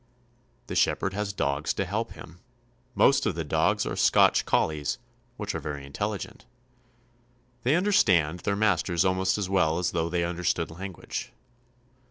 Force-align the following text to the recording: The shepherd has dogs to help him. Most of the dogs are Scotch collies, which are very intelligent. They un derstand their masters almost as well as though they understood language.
The 0.65 0.73
shepherd 0.73 1.13
has 1.13 1.31
dogs 1.31 1.75
to 1.75 1.85
help 1.85 2.13
him. 2.13 2.39
Most 2.95 3.27
of 3.27 3.35
the 3.35 3.43
dogs 3.43 3.85
are 3.85 3.95
Scotch 3.95 4.47
collies, 4.47 4.97
which 5.37 5.53
are 5.53 5.59
very 5.59 5.85
intelligent. 5.85 6.47
They 7.61 7.75
un 7.75 7.85
derstand 7.85 8.41
their 8.41 8.55
masters 8.55 9.05
almost 9.05 9.37
as 9.37 9.47
well 9.47 9.77
as 9.77 9.91
though 9.91 10.09
they 10.09 10.23
understood 10.23 10.71
language. 10.71 11.31